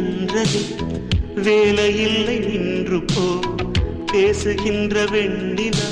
[0.00, 0.60] நின்றது.
[1.34, 3.26] வேலையில்லை நின்று போ.
[4.12, 5.88] பேசுகின்ற வெண்ணிலா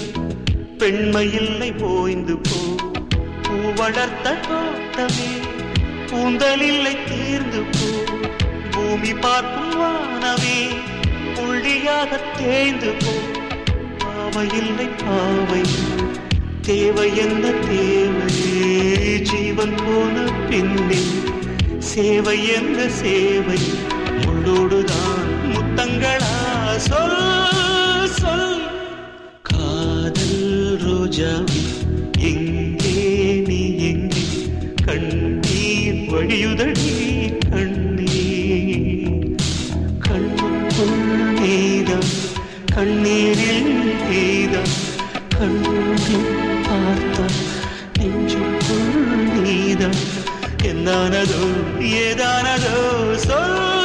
[0.79, 2.59] பெண்மையில்லை போய்ந்து போ.
[3.43, 5.31] பூ வளர்த்த தோட்டமே
[6.11, 7.89] பூந்தலில்லை தீர்ந்து போ.
[8.71, 10.59] பூமி பார்க்கும் வானவே
[11.37, 13.15] புள்ளியாக தேய்ந்து போ.
[13.99, 15.63] பாவையில்லை பாவை
[16.63, 19.19] தேவை என்ன தேவையே.
[19.19, 21.01] ஜீவன் போன பின்னே
[21.79, 23.59] சேவை என்ன சேவை?
[24.51, 26.29] முள்ளோடுதான் முத்தங்களா?
[26.87, 27.17] சொல்
[28.13, 28.61] சொல்.
[29.49, 30.45] காதல்
[30.85, 31.33] ரோஜா
[32.29, 32.95] எங்கே
[33.49, 33.59] நீ
[33.89, 34.23] எங்கே?
[34.87, 36.89] கண்ணீர் வழியுதடி
[37.51, 39.37] கண்ணீர்
[40.07, 40.97] கண்ணுக்குள்
[41.41, 42.11] நீதம்
[42.75, 43.71] கண்ணீரில்
[44.05, 44.75] நீதம்
[45.37, 46.29] கண்ணூரில்
[46.69, 47.19] பார்த்த
[47.99, 48.97] நெஞ்சுக்குள்
[49.39, 50.01] நீதம்
[50.71, 51.43] என்னானதோ
[52.01, 52.77] ஏதானதோ
[53.27, 53.78] சொல்.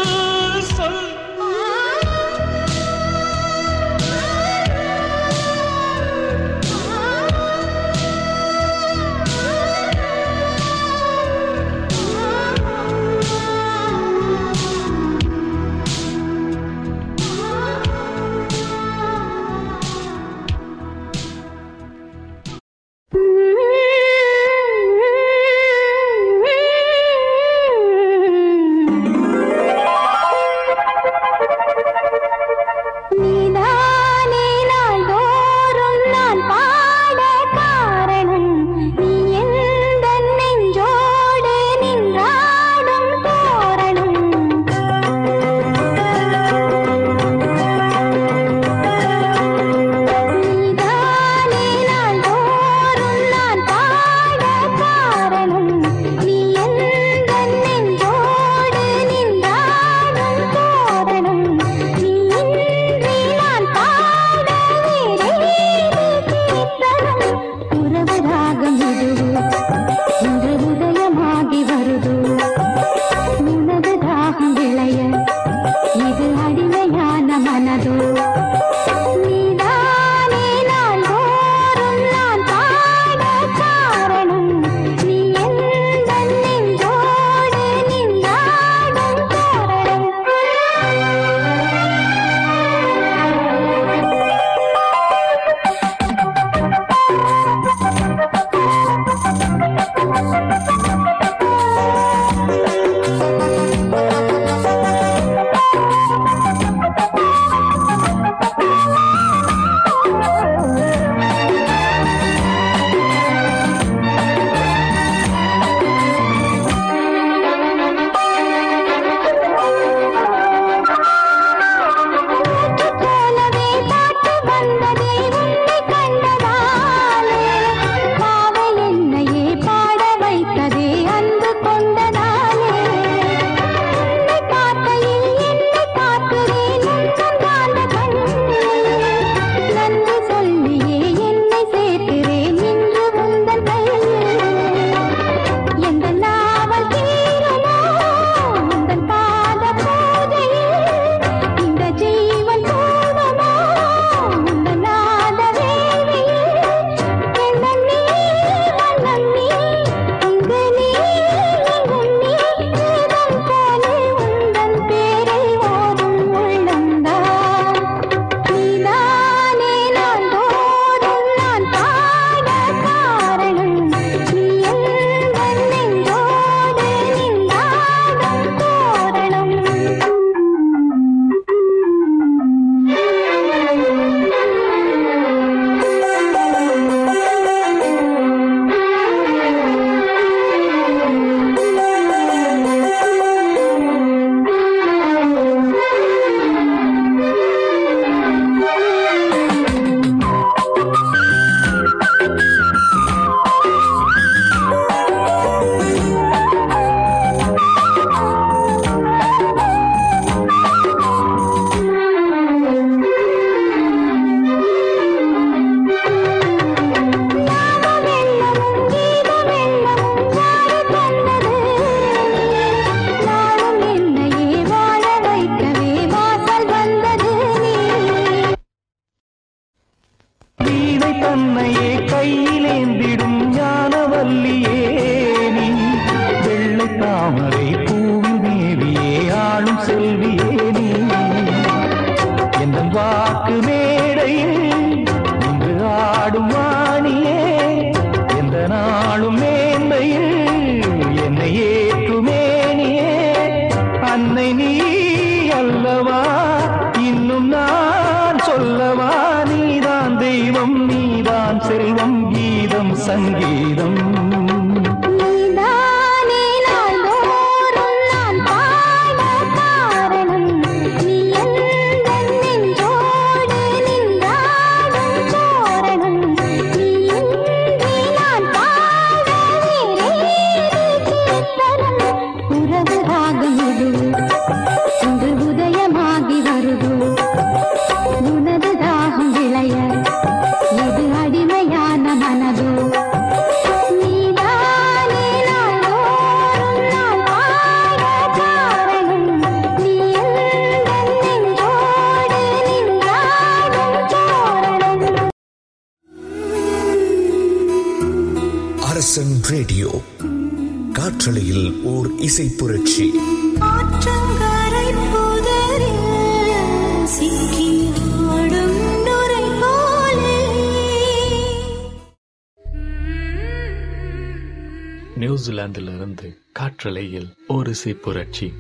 [325.44, 328.54] நியூசிலாந்திலிருந்து காற்றலையில் ஒரு புரட்சி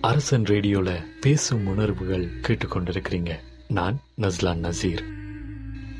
[0.00, 3.30] அரசன் ரேடியோல பேசும் உணர்வுகள் கேட்டுக்கொண்டிருக்கிறீங்க.
[3.68, 4.98] நான் நஸ்லான் நசீர்.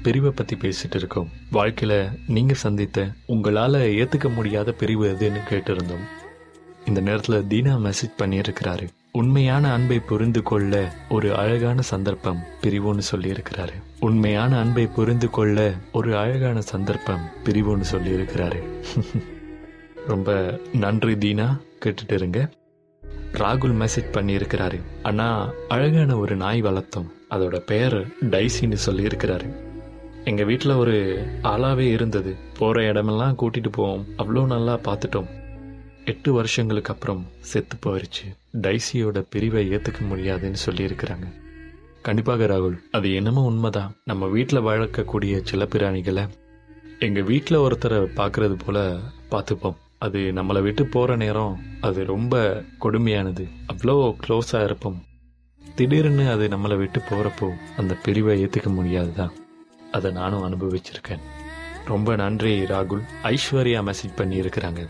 [0.03, 1.28] பிரிவை பத்தி பேசிட்டு இருக்கோம்.
[1.53, 6.05] வாழ்க்கையில நீங்க சந்தித்த உங்களால ஏத்துக்க முடியாத பிரிவு எதுன்னு கேட்டிருந்தோம்.
[6.87, 8.89] இந்த நேரத்துல தீனா மெசேஜ் பண்ணியிருக்கிறாரு.
[9.12, 16.18] உண்மையான அன்பை புரிந்து கொள்ள ஒரு அழகான சந்தர்ப்பம் பிரிவுன்னு சொல்லி இருக்கிறாரு உண்மையான அன்பை புரிந்து கொள்ள ஒரு
[16.18, 18.62] அழகான சந்தர்ப்பம் பிரிவுன்னு சொல்லி இருக்கிறாரு
[20.07, 21.61] ரொம்ப நன்றி தீனா.
[21.84, 22.50] கேட்டுட்டு இருங்க.
[23.32, 24.80] ராகுல் மெசேஜ் பண்ணியிருக்கிறாரு.
[25.03, 27.11] அண்ணா அழகான ஒரு நாய் வளர்த்தோம்.
[27.30, 29.55] அதோட பெயர் டைசின்னு சொல்லியிருக்கிறாரு.
[30.24, 32.36] எங்கள் வீட்டில் ஒரு ஆளாவே இருந்தது.
[32.59, 34.07] போகிற இடமெல்லாம் கூட்டிகிட்டு போவோம்.
[34.18, 35.26] அவ்வளோ நல்லா பார்த்துட்டோம்.
[36.05, 38.36] எட்டு வருஷங்களுக்கு அப்புறம் செத்து போயிருச்சு.
[38.62, 41.32] டைசியோட பிரிவை ஏற்றுக்க முடியாதுன்னு சொல்லியிருக்கிறாங்க.
[42.03, 43.96] கண்டிப்பாக ராகுல் அது என்னமோ உண்மைதான்.
[44.05, 46.28] நம்ம வீட்டில் வளர்க்கக்கூடிய சில்லப்பிராணிகளை
[46.98, 48.96] எங்கள் வீட்டில் ஒருத்தரை பார்க்கறது போல
[49.30, 49.76] பார்த்துப்போம்.
[50.05, 51.55] அது நம்மளை விட்டு போகிற நேரம்
[51.86, 52.34] அது ரொம்ப
[52.84, 53.44] கொடுமையானது.
[53.72, 54.98] அவ்வளோ க்ளோஸாக இருப்போம்.
[55.76, 59.32] திடீர்னு அது நம்மளை விட்டு போகிறப்போ அந்த பிரிவை ஏற்றுக்க முடியாது தான்
[59.90, 61.22] அதை நானும் அனுபவிச்சிருக்கேன்.
[61.92, 63.05] ரொம்ப நன்றி ராகுல்.
[63.22, 64.82] ஐஸ்வர்யா மெசேஜ் பண்ணியிருக்கிறாங்க.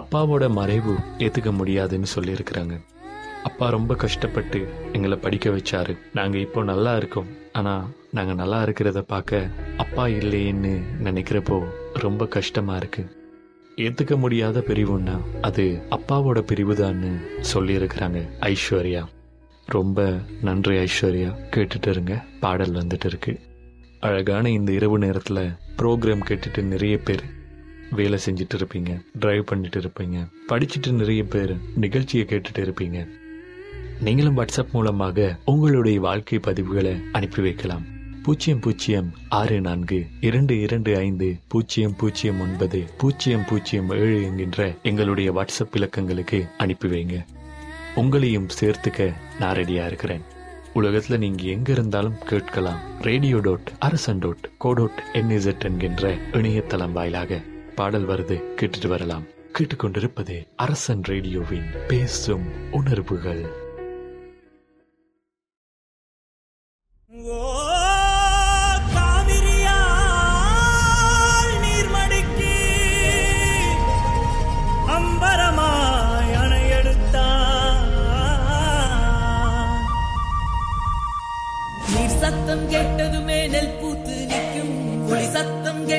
[0.00, 2.74] அப்பாவோட மறைவு ஏற்றுக்க முடியாதுன்னு சொல்லியிருக்கிறாங்க.
[3.48, 4.58] அப்பா ரொம்ப கஷ்டப்பட்டு
[4.96, 5.94] எங்களை படிக்க வச்சாரு.
[6.18, 7.30] நாங்கள் இப்போ நல்லா இருக்கோம்.
[7.58, 7.88] ஆனால்
[8.18, 10.72] நாங்கள் நல்லா இருக்கிறத பார்க்க அப்பா இல்லைன்னு
[11.08, 11.58] நினைக்கிறப்போ
[12.06, 13.10] ரொம்ப கஷ்டமாக இருக்குது
[13.76, 19.04] ஏத்துக்க முடியாத பிரிவுன்னா அது அப்பாவோட பிரிவுதான்னு தான்னு சொல்லியிருக்கிறாங்க ஐஸ்வர்யா.
[19.66, 21.34] ரொம்ப நன்றி ஐஸ்வர்யா.
[21.50, 22.24] கேட்டுட்டு இருங்க.
[22.40, 23.40] பாடல் வந்துட்டு இருக்கு.
[24.00, 27.22] அழகான இந்த இரவு நேரத்தில் ப்ரோக்ராம் கேட்டுட்டு நிறைய பேர்
[27.90, 29.00] வேலை செஞ்சுட்டு இருப்பீங்க.
[29.12, 30.28] டிரைவ் பண்ணிட்டு இருப்பீங்க.
[30.48, 33.08] படிச்சுட்டு நிறைய பேர் நிகழ்ச்சியை கேட்டுட்டு இருப்பீங்க.
[34.00, 38.00] நீங்களும் வாட்ஸ்அப் மூலமாக உங்களுடைய வாழ்க்கை பதிவுகளை அனுப்பி வைக்கலாம்.
[38.22, 45.32] பூஜ்ஜியம் பூஜ்ஜியம் ஆறு நான்கு இரண்டு இரண்டு ஐந்து பூஜ்ஜியம் பூஜ்ஜியம் ஒன்பது பூஜ்ஜியம் பூஜ்ஜியம் ஏழு என்கின்ற எங்களுடைய
[45.32, 47.24] வாட்ஸ்அப் இலக்கங்களுக்கு அனுப்பி வைங்க.
[47.96, 50.20] உங்களையும் சேர்த்துக்க நான் ரெடியா இருக்கிறேன்.
[50.74, 52.80] உலகத்துல நீங்க எங்க இருந்தாலும் கேட்கலாம்.
[53.00, 57.42] Radio dot Arasan dot co dot NZ என்கின்ற இணையதளம் வாயிலாக
[57.74, 59.24] பாடல் வருது கேட்டுட்டு வரலாம்.
[59.58, 63.70] கேட்டுக்கொண்டிருப்பது அரசன் ரேடியோவின் பேசும் உணர்வுகள்.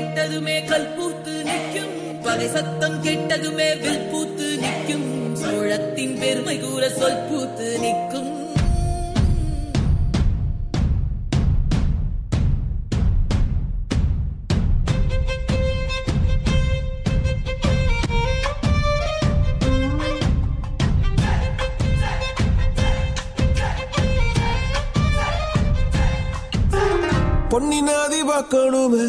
[0.03, 2.21] கேட்டதுமே கல்பூத்து நிற்கும்.
[2.23, 5.35] பகை சத்தம் கேட்டதுமே வில் பூத்து நிற்கும்.
[5.35, 8.32] சோழத்தின் பெருமை கூற சொல் பூத்து நிற்கும்.
[27.53, 29.01] பொன்னி நாதி பார்க்கணுமே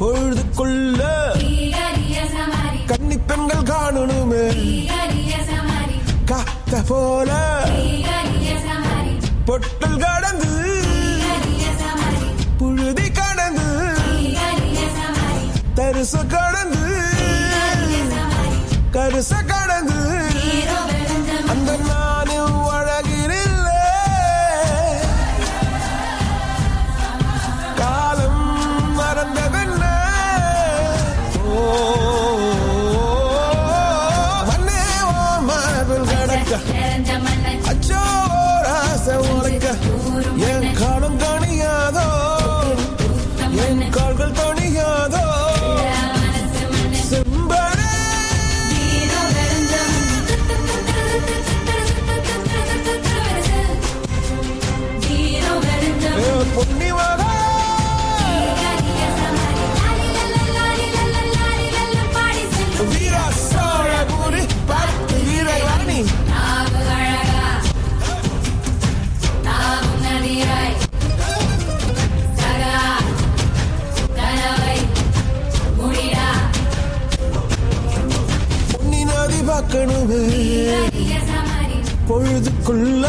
[0.00, 1.00] பொழுதுக்குள்ள
[2.86, 4.44] கன்னி பெண்கள் காணணுமே.
[6.24, 7.30] காத்த போல
[9.44, 10.50] பொட்டல் கடந்து
[12.58, 13.68] புழுதி கடந்து
[15.74, 16.84] தரிசு கடந்து
[18.90, 19.91] கருச கடந்து
[82.72, 83.06] எனக்குள்ள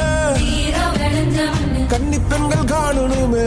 [1.92, 3.46] கன்னி பெண்கள் காணணுமே.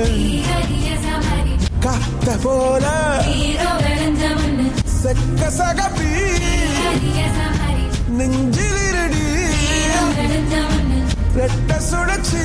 [1.85, 2.85] காத்த போல
[4.97, 6.11] செக்க சகபி
[8.19, 9.27] நெஞ்சிலிரடி
[11.37, 12.45] ரெட்ட சுழச்சி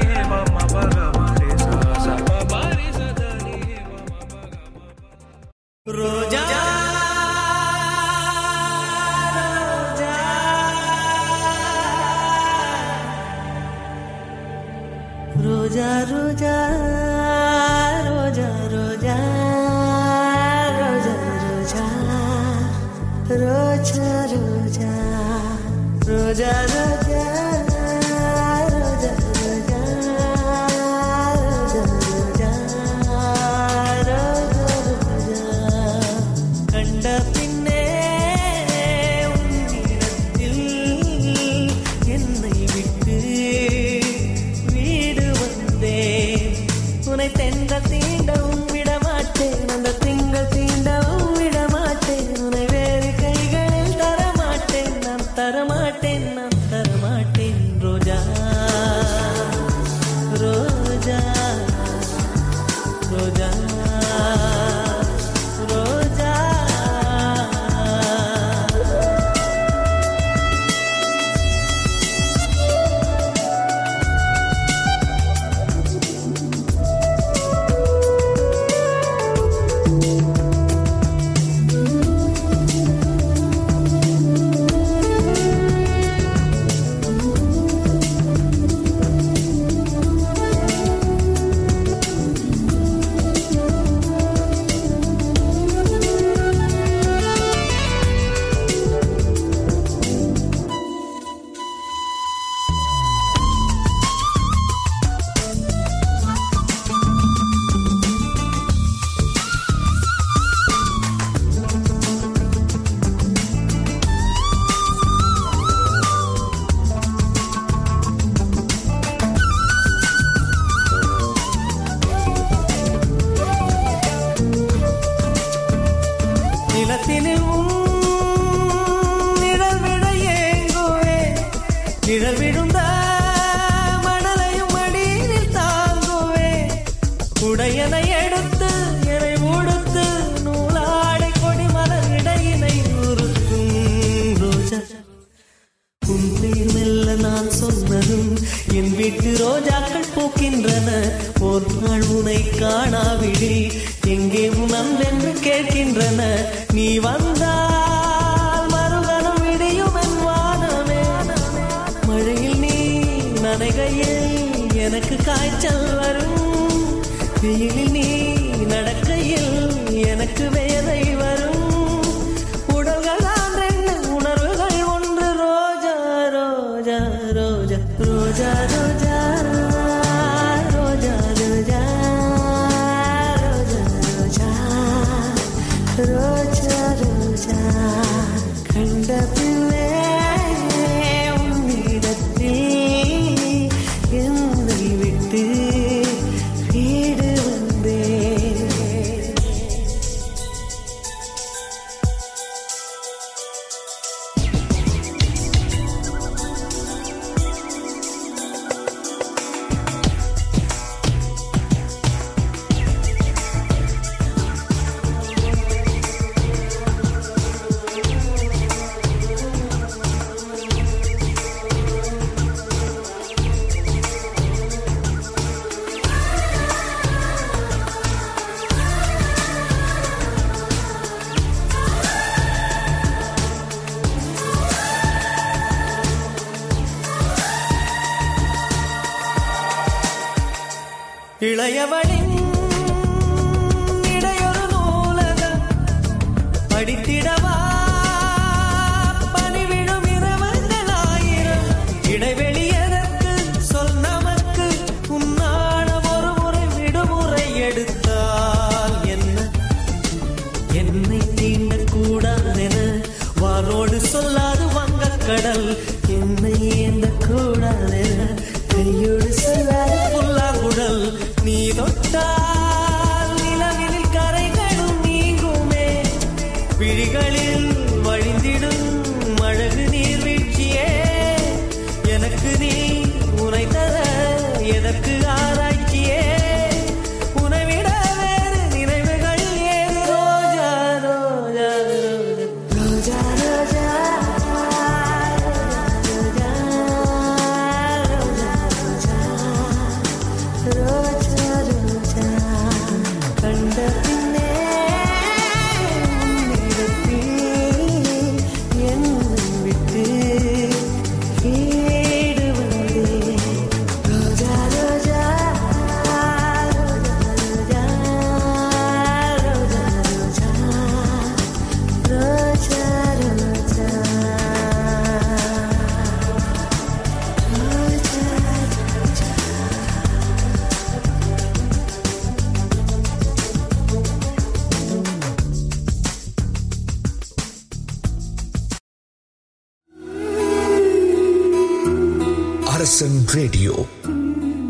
[343.33, 343.85] ரேடியோ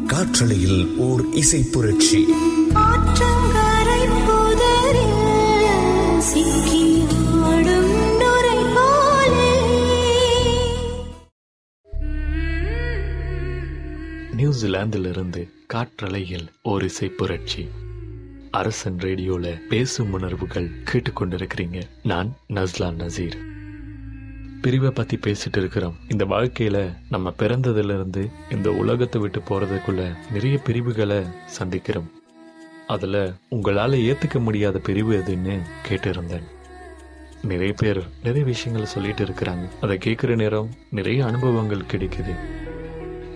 [0.08, 2.26] காற்றலையில் ஓர் இசை புரட்சி.
[14.38, 17.70] நியூசிலாந்திலிருந்து காற்றலையில் ஓர் இசை புரட்சி.
[18.52, 21.82] அரசன் ரேடியோல பேசும் உணர்வுகள் கேட்டுக்கொண்டிருக்கிறீங்க.
[22.04, 23.51] நான் நஸ்லான் நசீர்.
[24.62, 25.96] பிரிவை பற்றி பேசிட்டு இருக்கிறோம்.
[26.08, 31.24] இந்த வாழ்க்கையில நம்ம பிறந்ததுலேருந்து இந்த உலகத்தை விட்டு போறதுக்குள்ள நிறைய பிரிவுகளை
[31.60, 32.10] சந்திக்கிறோம்.
[32.88, 35.60] அதில் உங்களால் ஏற்றுக்க முடியாத பிரிவு எதுன்னு
[35.90, 36.44] கேட்டிருந்தேன்.
[37.44, 39.70] நிறைய பேர் நிறைய விஷயங்களை சொல்லிட்டு இருக்கிறாங்க.
[39.82, 42.36] அதை கேட்குற நேரம் நிறைய அனுபவங்கள் கிடைக்குது.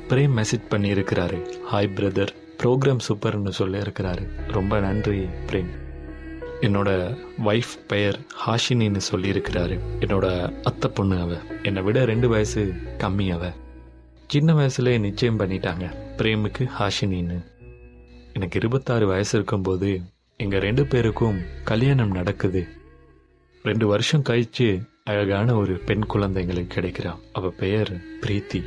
[0.10, 1.40] பிரேம் மெசேஜ் பண்ணியிருக்கிறாரு.
[1.72, 4.28] ஹாய் பிரதர் ப்ரோக்ராம் சூப்பர்னு சொல்லியிருக்கிறாரு.
[4.48, 5.84] ரொம்ப நன்றி பிரேம்.
[6.62, 9.80] என்னோட ஒய்ஃப் பெயர் ஹாஷினின்னு சொல்லியிருக்கிறாரு.
[10.00, 11.38] என்னோட அத்தை பொண்ணு அவ.
[11.64, 13.52] என்னை விட ரெண்டு வயசு கம்மி அவ.
[14.28, 15.96] சின்ன வயசுல நிச்சயம் பண்ணிட்டாங்க.
[16.18, 17.46] பிரேமுக்கு ஹாஷினின்னு.
[18.34, 20.02] எனக்கு இருபத்தாறு வயசு இருக்கும்போது
[20.38, 22.68] எங்கள் ரெண்டு பேருக்கும் கல்யாணம் நடக்குது.
[23.64, 28.64] ரெண்டு வருஷம் கழித்து அழகான ஒரு பெண் குழந்தைங்களுக்கு கிடைக்கிறான் அவள் பெயர் பிரீத்தி.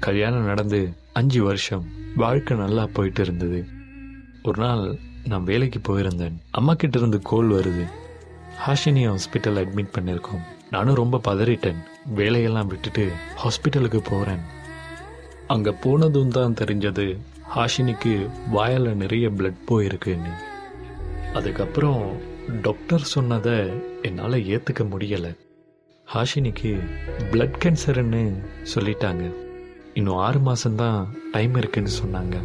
[0.00, 1.84] கல்யாணம் நடந்து அஞ்சு வருஷம்.
[2.16, 3.66] வாழ்க்கை நல்லா போயிட்டு இருந்தது.
[4.42, 4.98] ஒரு நாள்
[5.32, 6.36] நான் வேலைக்கு போயிருந்தேன்.
[6.58, 7.84] அம்மா கிட்ட இருந்து கோல் வருது.
[8.66, 10.44] ஹாஷினியை ஹாஸ்பிட்டல் அட்மிட் பண்ணியிருக்கோம்.
[10.70, 11.80] நானும் ரொம்ப பதறிட்டேன்.
[12.20, 13.04] வேலையெல்லாம் விட்டுட்டு
[13.42, 14.44] ஹாஸ்பிட்டலுக்கு போகிறேன்
[15.46, 17.06] அங்கே போனதும் தான் தெரிஞ்சது
[17.56, 18.14] ஹாஷினிக்கு
[18.50, 20.32] வாயால் நிறைய பிளட் போயிருக்குன்னு.
[21.34, 22.02] அதுக்கப்புறம்
[22.62, 23.56] டாக்டர் சொன்னதை
[24.02, 25.32] என்னால் ஏற்றுக்க முடியலை.
[26.14, 26.72] ஹாஷினிக்கு
[27.30, 28.22] பிளட் கேன்சர்னு
[28.74, 29.24] சொல்லிட்டாங்க.
[29.94, 31.00] இன்னும் ஆறு மாசம்தான்
[31.32, 32.36] டைம் இருக்குன்னு சொன்னாங்க.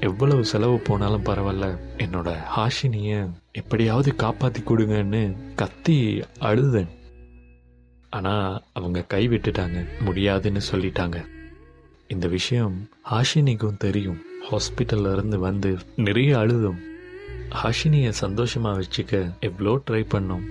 [0.00, 1.78] எவ்வளவு செலவு போனாலும் பரவாயில்ல.
[1.96, 6.88] என்னோட ஹாஷினிய எப்படியாவது காப்பாத்தி கொடுங்கன்னு கத்தி அழுதேன்.
[8.10, 9.86] ஆனா அவங்க கை விட்டுட்டாங்க.
[10.00, 11.24] முடியாதுன்னு சொல்லிட்டாங்க.
[12.08, 14.22] இந்த விஷயம் ஹாஷினிக்கும் தெரியும்.
[14.50, 16.78] ஹாஸ்பிட்டல்ல இருந்து வந்து நிறைய அழுதும்.
[17.62, 20.44] ஹாஷினிய சந்தோஷமா வச்சுக்க எவ்வளோ ட்ரை பண்ணோம்.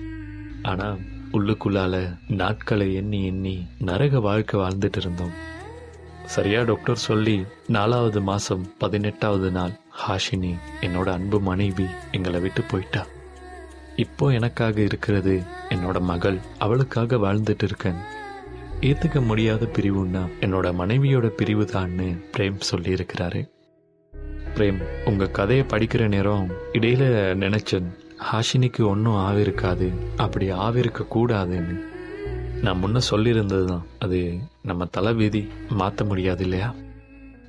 [0.62, 0.96] ஆனா
[1.32, 5.56] உள்ளுக்குள்ளால நாட்களை எண்ணி எண்ணி நரக வாழ்க்கை வாழ்ந்துட்டு இருந்தோம்.
[6.28, 9.70] சரியா டாக்டர் சொல்லி நாலாவது மாசம் பதினெட்டாவது நாள்
[10.08, 13.06] ஹாஷினி என்னோட அன்பு மனைவி எங்களை விட்டு போயிட்டா.
[13.96, 16.38] இப்போ எனக்காக இருக்கிறது என்னோட மகள்.
[16.58, 17.94] அவளுக்காக வாழ்ந்துட்டு இருக்கேன்.
[18.80, 23.48] ஏத்துக்க முடியாத பிரிவுன்னா என்னோட மனைவியோட பிரிவு தான்னு பிரேம் சொல்லியிருக்கிறாரு.
[24.54, 27.86] பிரேம் உங்க கதையை படிக்கிற நேரம் இடையில நினைச்சேன்.
[28.32, 29.92] ஹாஷினிக்கு ஒன்றும் ஆவிருக்காது.
[30.16, 31.96] அப்படி ஆவிருக்க கூடாதுன்னு
[32.62, 36.74] நான் முன்ன சொல்லியிருந்தது தான் அது நம்ம தலைவிதி மாற்ற முடியாது இல்லையா?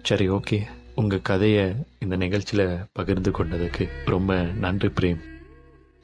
[0.04, 0.62] சரி ஓகே.
[0.96, 5.20] உங்கள் கதையை இந்த நிகழ்ச்சியில் பகிர்ந்து கொண்டதுக்கு ரொம்ப நன்றி பிரேம்.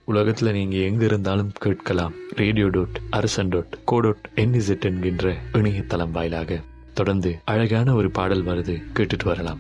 [0.06, 2.14] உலகத்தில் நீங்கள் எங்க இருந்தாலும் கேட்கலாம்.
[2.30, 6.62] Radio dot Arasan dot co dot NZ என்கின்ற இணையதளம் வாயிலாக
[6.94, 9.60] தொடர்ந்து அழகான ஒரு பாடல் வருது கேட்டுட்டு வரலாம்.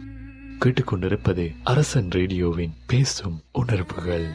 [0.60, 4.26] கேட்டுக்கொண்டிருப்பது அரசன் ரேடியோவின் பேசும் உணர்வுகள்.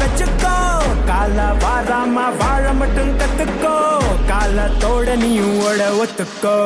[0.00, 0.56] வச்சுக்கோ.
[1.06, 3.76] கால வாராம வாழ மட்டும் கத்துக்கோ.
[4.26, 6.58] காலத்தோட நீ ஓட ஒத்துக்கோ.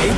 [0.00, 0.12] ஏய்,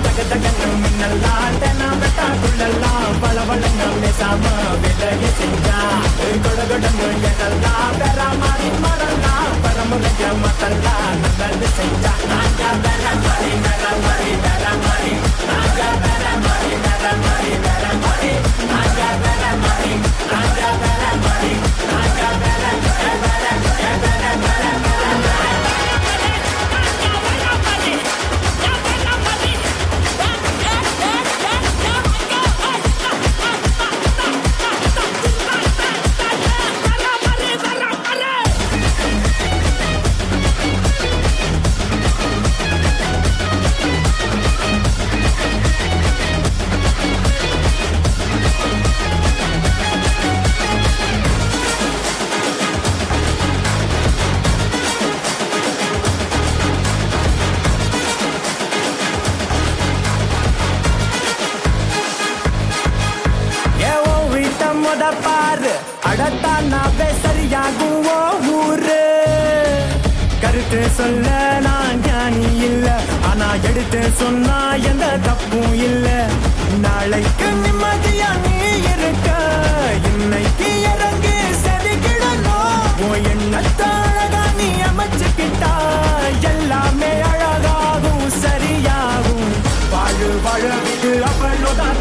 [2.26, 4.44] தக தகன்னு மின்னலாம், தெனா வெட்டாக்குள்ளலாம், வளவளங்க பேசாம
[4.82, 5.78] வேலையை செஞ்சா.
[6.24, 12.12] ஏய், கொட கொடன்னு எழலாம், வேற மாதிரி மறலாம், பரமுறைய மத்தலாம், நல்லது செஞ்சா.
[12.30, 15.12] நாங்க வேற மாதிரி, வேற மாதிரி, வேற மாதிரி.
[15.48, 18.32] நாங்க வேற மாதிரி, வேற மாதிரி, வேற மாதிரி.
[18.70, 19.92] நாங்க வேற மாதிரி,
[20.32, 21.52] நாங்க வேற மாதிரி.
[21.90, 24.55] நாங்க வேற, வேற, வேற, வேற, வேற, வேற.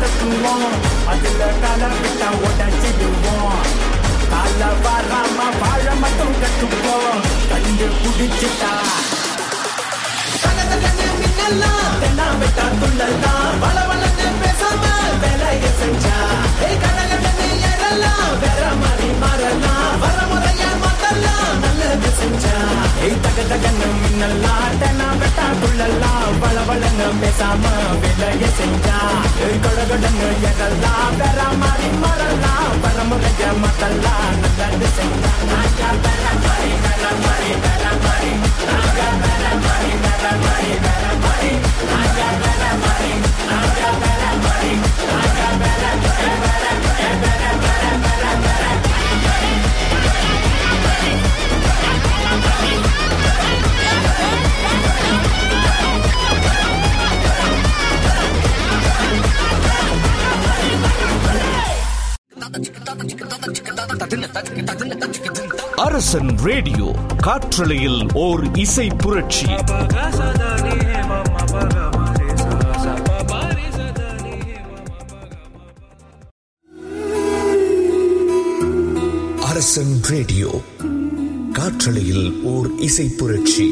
[0.05, 0.65] அவளோட
[1.11, 1.83] அதுல கால
[2.39, 3.63] உடச்சிடுவோம்
[4.31, 8.73] கால வராம வாழ மட்டும் கட்டுப்போம் கண்டு குடிச்சுட்டா
[14.41, 14.83] பேசாம
[15.21, 16.17] வேலையை செஞ்சா
[16.67, 16.79] ஏய்
[17.71, 19.74] எழலாம் வேற மாதிரி மாறலாம்
[22.25, 22.53] செஞ்சா
[23.05, 27.63] ஏய் தக தகன்னு மின்னலாம் தென்னா வெட்டா துள்ளலாம் வளவளன்னு பேசாம
[28.03, 28.97] வேலைய செஞ்சா.
[29.45, 35.33] ஏய் கடகடன்னு ஏறலாம் வேற மாதிரி மாறலாம் வர முறையா மாத்தலாம் நல்லது செஞ்சா.
[35.51, 38.31] நாங்க வேற மாதிரி வேற மாதிரி வேற மாதிரி
[38.69, 41.51] நாங்க வேற மாதிரி வேற மாதிரி வேற மாதிரி
[41.91, 43.13] நாங்க வேற மாதிரி
[43.51, 44.71] நாங்க வேற மாதிரி
[45.03, 45.34] நாங்க
[65.75, 69.45] அரசன் ரேடியோ காற்றலையில் ஓர் இசை புரட்சி.
[79.45, 80.61] அரசன் ரேடியோ
[81.51, 83.71] காற்றலையில் ஓர் இசை புரட்சி.